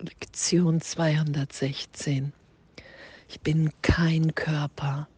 [0.00, 2.32] Lektion 216.
[3.28, 5.08] Ich bin kein Körper,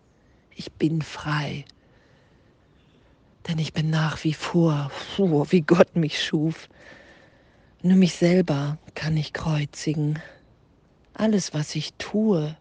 [0.54, 1.64] ich bin frei,
[3.48, 6.68] denn ich bin nach wie vor, wie Gott mich schuf.
[7.82, 10.20] Nur mich selber kann ich kreuzigen.
[11.14, 12.56] Alles, was ich tue,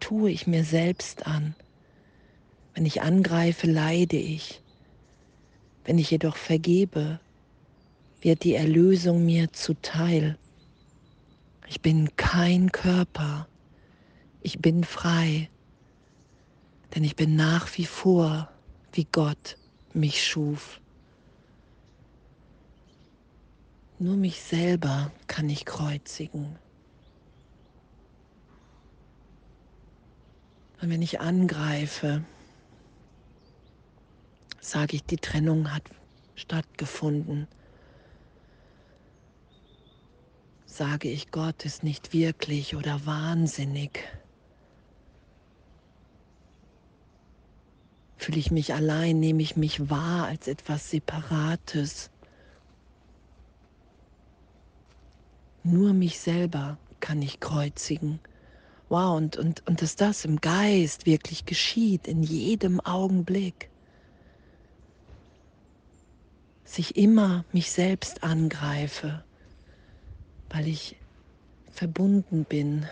[0.00, 1.54] tue ich mir selbst an.
[2.74, 4.62] Wenn ich angreife, leide ich.
[5.84, 7.20] Wenn ich jedoch vergebe,
[8.22, 10.38] wird die Erlösung mir zuteil.
[11.66, 13.48] Ich bin kein Körper,
[14.40, 15.48] ich bin frei,
[16.94, 18.50] denn ich bin nach wie vor,
[18.92, 19.56] wie Gott
[19.92, 20.80] mich schuf.
[23.98, 26.58] Nur mich selber kann ich kreuzigen.
[30.82, 32.22] Und wenn ich angreife,
[34.60, 35.84] sage ich, die Trennung hat
[36.34, 37.46] stattgefunden.
[40.74, 44.00] Sage ich, Gott ist nicht wirklich oder wahnsinnig.
[48.16, 52.10] Fühle ich mich allein, nehme ich mich wahr als etwas Separates.
[55.62, 58.18] Nur mich selber kann ich kreuzigen.
[58.88, 63.70] Wow, und, und, und dass das im Geist wirklich geschieht, in jedem Augenblick.
[66.64, 69.22] Sich immer mich selbst angreife
[70.54, 70.94] weil ich
[71.72, 72.86] verbunden bin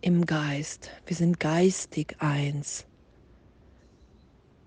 [0.00, 0.90] im Geist.
[1.06, 2.86] Wir sind geistig eins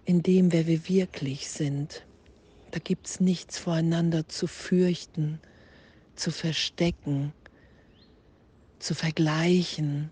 [0.03, 2.05] in dem, wer wir wirklich sind.
[2.71, 5.39] Da gibt es nichts voreinander zu fürchten,
[6.15, 7.31] zu verstecken,
[8.79, 10.11] zu vergleichen,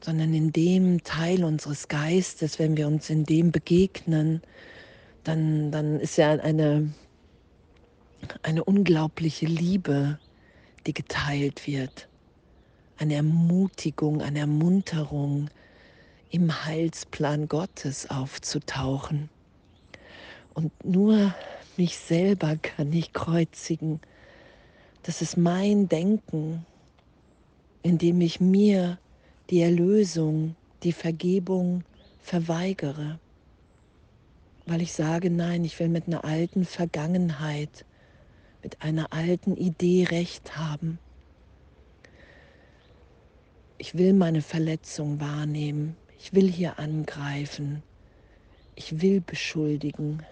[0.00, 4.40] sondern in dem Teil unseres Geistes, wenn wir uns in dem begegnen,
[5.24, 6.92] dann, dann ist ja eine
[8.42, 10.18] eine unglaubliche Liebe,
[10.86, 12.08] die geteilt wird,
[12.98, 15.50] eine Ermutigung, eine Ermunterung,
[16.30, 19.30] im Heilsplan Gottes aufzutauchen.
[20.54, 21.34] Und nur
[21.76, 24.00] mich selber kann ich kreuzigen.
[25.02, 26.66] Das ist mein Denken,
[27.82, 28.98] in dem ich mir
[29.50, 31.84] die Erlösung, die Vergebung
[32.20, 33.18] verweigere,
[34.66, 37.85] weil ich sage, nein, ich will mit einer alten Vergangenheit
[38.66, 40.98] mit einer alten Idee recht haben.
[43.78, 45.96] Ich will meine Verletzung wahrnehmen.
[46.18, 47.84] Ich will hier angreifen.
[48.74, 50.24] Ich will beschuldigen.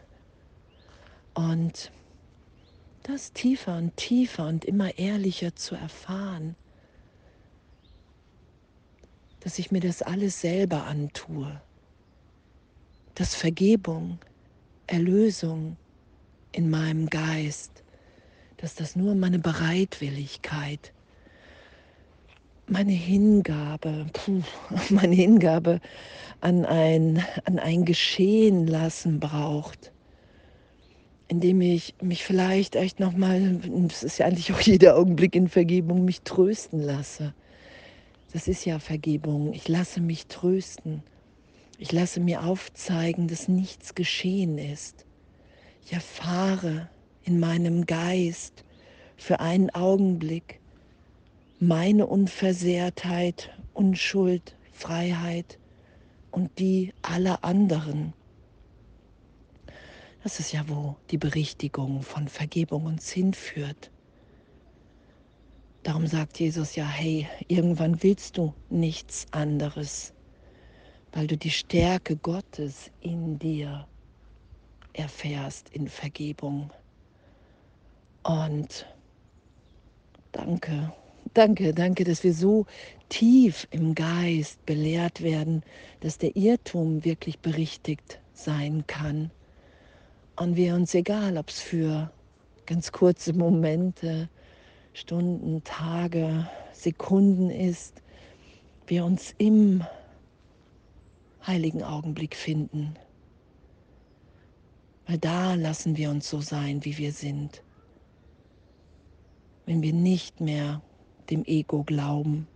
[1.34, 1.92] Und
[3.04, 6.56] das tiefer und tiefer und immer ehrlicher zu erfahren,
[9.38, 11.60] dass ich mir das alles selber antue,
[13.14, 14.18] dass Vergebung,
[14.88, 15.76] Erlösung
[16.50, 17.83] in meinem Geist
[18.64, 20.94] dass das nur meine Bereitwilligkeit,
[22.66, 24.40] meine Hingabe, puh,
[24.88, 25.82] meine Hingabe
[26.40, 29.92] an ein, an ein Geschehen lassen braucht,
[31.28, 36.06] indem ich mich vielleicht echt nochmal, das ist ja eigentlich auch jeder Augenblick in Vergebung,
[36.06, 37.34] mich trösten lasse.
[38.32, 39.52] Das ist ja Vergebung.
[39.52, 41.02] Ich lasse mich trösten.
[41.76, 45.04] Ich lasse mir aufzeigen, dass nichts geschehen ist.
[45.84, 46.88] Ich erfahre,
[47.24, 48.64] in meinem Geist
[49.16, 50.60] für einen Augenblick
[51.60, 55.58] meine Unversehrtheit, Unschuld, Freiheit
[56.30, 58.12] und die aller anderen.
[60.22, 63.90] Das ist ja, wo die Berichtigung von Vergebung uns hinführt.
[65.82, 70.14] Darum sagt Jesus ja, hey, irgendwann willst du nichts anderes,
[71.12, 73.86] weil du die Stärke Gottes in dir
[74.94, 76.70] erfährst in Vergebung.
[78.24, 78.86] Und
[80.32, 80.92] danke,
[81.34, 82.64] danke, danke, dass wir so
[83.10, 85.62] tief im Geist belehrt werden,
[86.00, 89.30] dass der Irrtum wirklich berichtigt sein kann.
[90.36, 92.10] Und wir uns, egal ob es für
[92.64, 94.30] ganz kurze Momente,
[94.94, 98.00] Stunden, Tage, Sekunden ist,
[98.86, 99.84] wir uns im
[101.46, 102.94] heiligen Augenblick finden.
[105.06, 107.63] Weil da lassen wir uns so sein, wie wir sind
[109.66, 110.82] wenn wir nicht mehr
[111.30, 112.46] dem Ego glauben,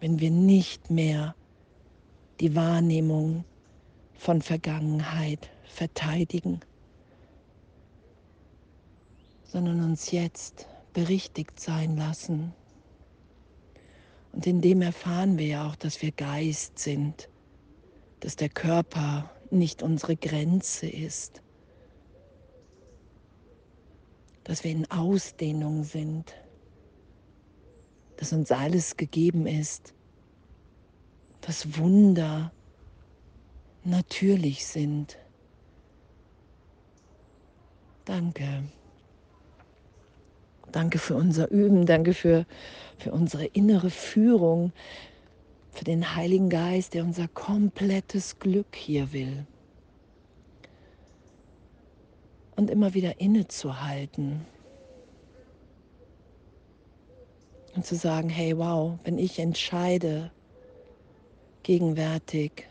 [0.00, 1.34] wenn wir nicht mehr
[2.40, 3.44] die Wahrnehmung
[4.14, 6.60] von Vergangenheit verteidigen,
[9.44, 12.52] sondern uns jetzt berichtigt sein lassen.
[14.32, 17.28] Und in dem erfahren wir ja auch, dass wir Geist sind,
[18.20, 21.42] dass der Körper nicht unsere Grenze ist,
[24.48, 26.34] dass wir in Ausdehnung sind,
[28.16, 29.92] dass uns alles gegeben ist,
[31.42, 32.50] dass Wunder
[33.84, 35.18] natürlich sind.
[38.06, 38.64] Danke.
[40.72, 42.46] Danke für unser Üben, danke für,
[42.96, 44.72] für unsere innere Führung,
[45.72, 49.46] für den Heiligen Geist, der unser komplettes Glück hier will.
[52.58, 54.44] Und immer wieder innezuhalten
[57.76, 60.32] und zu sagen, hey wow, wenn ich entscheide,
[61.62, 62.66] gegenwärtig,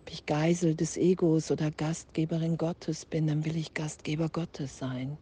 [0.00, 5.16] ob ich Geisel des Egos oder Gastgeberin Gottes bin, dann will ich Gastgeber Gottes sein.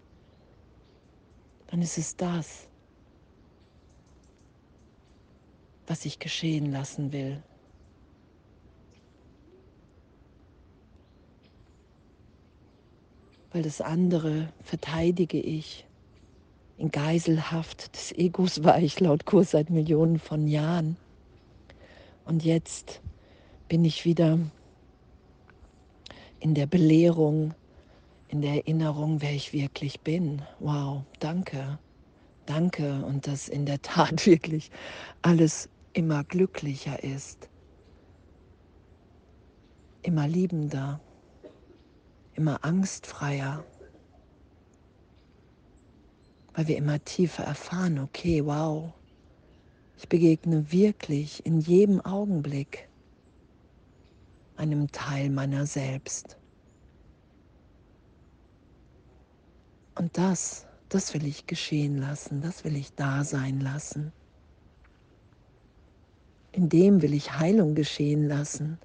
[1.66, 2.68] Dann ist es das,
[5.86, 7.42] was ich geschehen lassen will.
[13.52, 15.86] Weil das andere verteidige ich.
[16.78, 20.96] In Geiselhaft des Egos war ich laut Kurs seit Millionen von Jahren.
[22.24, 23.02] Und jetzt
[23.68, 24.38] bin ich wieder
[26.38, 27.54] in der Belehrung,
[28.28, 30.42] in der Erinnerung, wer ich wirklich bin.
[30.58, 31.78] Wow, danke,
[32.46, 33.04] danke.
[33.04, 34.70] Und dass in der Tat wirklich
[35.22, 37.48] alles immer glücklicher ist,
[40.02, 41.00] immer liebender,
[42.40, 43.62] immer angstfreier,
[46.54, 48.94] weil wir immer tiefer erfahren, okay, wow,
[49.98, 52.88] ich begegne wirklich in jedem Augenblick
[54.56, 56.38] einem Teil meiner selbst.
[59.96, 64.12] Und das, das will ich geschehen lassen, das will ich da sein lassen.
[66.52, 68.78] In dem will ich Heilung geschehen lassen.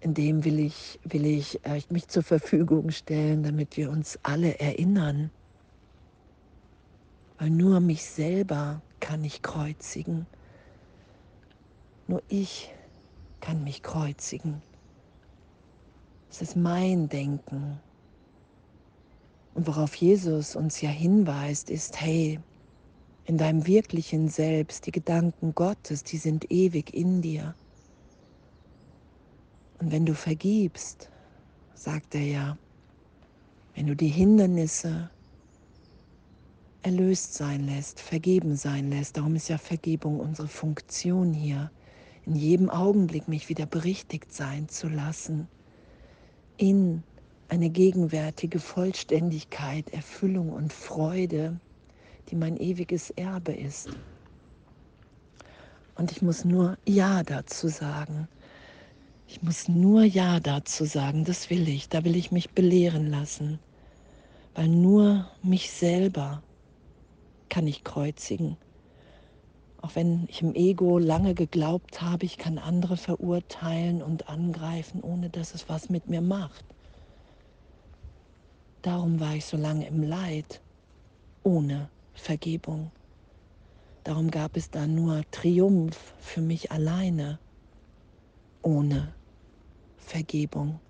[0.00, 4.58] In dem will ich, will ich äh, mich zur Verfügung stellen, damit wir uns alle
[4.60, 5.30] erinnern.
[7.38, 10.26] Weil nur mich selber kann ich kreuzigen.
[12.06, 12.72] Nur ich
[13.40, 14.62] kann mich kreuzigen.
[16.30, 17.80] Es ist mein Denken.
[19.54, 22.38] Und worauf Jesus uns ja hinweist, ist, hey,
[23.24, 27.54] in deinem wirklichen Selbst, die Gedanken Gottes, die sind ewig in dir.
[29.78, 31.10] Und wenn du vergibst,
[31.74, 32.58] sagt er ja,
[33.74, 35.10] wenn du die Hindernisse
[36.82, 41.70] erlöst sein lässt, vergeben sein lässt, darum ist ja Vergebung unsere Funktion hier,
[42.24, 45.48] in jedem Augenblick mich wieder berichtigt sein zu lassen,
[46.56, 47.02] in
[47.48, 51.60] eine gegenwärtige Vollständigkeit, Erfüllung und Freude,
[52.30, 53.90] die mein ewiges Erbe ist.
[55.96, 58.28] Und ich muss nur Ja dazu sagen.
[59.28, 63.58] Ich muss nur Ja dazu sagen, das will ich, da will ich mich belehren lassen,
[64.54, 66.42] weil nur mich selber
[67.48, 68.56] kann ich kreuzigen.
[69.82, 75.28] Auch wenn ich im Ego lange geglaubt habe, ich kann andere verurteilen und angreifen, ohne
[75.28, 76.64] dass es was mit mir macht.
[78.82, 80.60] Darum war ich so lange im Leid,
[81.42, 82.90] ohne Vergebung.
[84.04, 87.40] Darum gab es da nur Triumph für mich alleine,
[88.62, 89.14] ohne
[89.96, 90.80] Vergebung.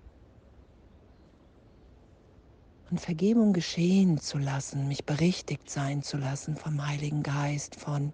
[2.89, 8.13] Und Vergebung geschehen zu lassen, mich berichtigt sein zu lassen vom Heiligen Geist, von,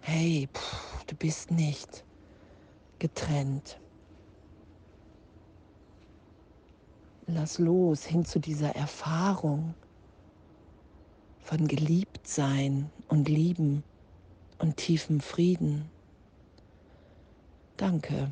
[0.00, 2.04] hey, pff, du bist nicht
[2.98, 3.80] getrennt.
[7.26, 9.74] Lass los hin zu dieser Erfahrung
[11.40, 13.82] von Geliebtsein und Lieben
[14.58, 15.90] und tiefem Frieden.
[17.78, 18.30] Danke.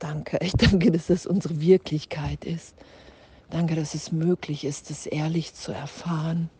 [0.00, 2.74] Danke, ich danke, dass das unsere Wirklichkeit ist.
[3.50, 6.50] Danke, dass es möglich ist, es ehrlich zu erfahren.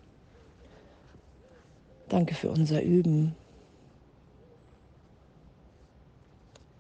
[2.09, 3.35] Danke für unser Üben.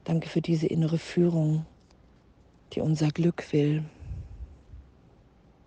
[0.04, 1.66] Danke für diese innere Führung,
[2.72, 3.84] die unser Glück will.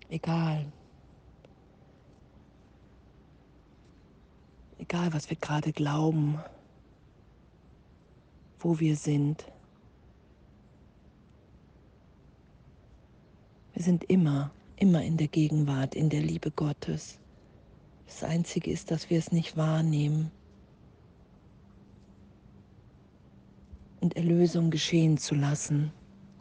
[0.10, 0.72] Egal.
[4.92, 6.40] egal was wir gerade glauben,
[8.64, 9.46] wo wir sind.
[13.74, 17.20] Wir sind immer, immer in der Gegenwart, in der Liebe Gottes.
[18.06, 20.32] Das Einzige ist, dass wir es nicht wahrnehmen
[24.02, 25.92] und Erlösung geschehen zu lassen.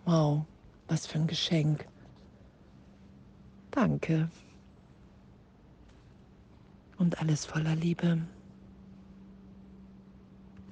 [0.04, 0.44] Wow,
[0.88, 1.86] was für ein Geschenk.
[3.70, 4.28] Danke.
[6.98, 8.20] Und alles voller Liebe.